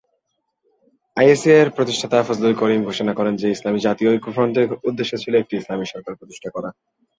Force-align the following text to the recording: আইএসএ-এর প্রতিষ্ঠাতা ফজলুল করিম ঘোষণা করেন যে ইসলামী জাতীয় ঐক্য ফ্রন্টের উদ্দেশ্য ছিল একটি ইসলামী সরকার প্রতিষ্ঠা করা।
আইএসএ-এর 1.17 1.69
প্রতিষ্ঠাতা 1.69 2.17
ফজলুল 2.27 2.53
করিম 2.53 2.81
ঘোষণা 2.83 3.13
করেন 3.15 3.33
যে 3.35 3.47
ইসলামী 3.49 3.79
জাতীয় 3.79 4.09
ঐক্য 4.11 4.29
ফ্রন্টের 4.35 4.67
উদ্দেশ্য 4.89 5.13
ছিল 5.23 5.33
একটি 5.37 5.53
ইসলামী 5.57 5.85
সরকার 5.93 6.13
প্রতিষ্ঠা 6.19 6.49
করা। 6.55 6.69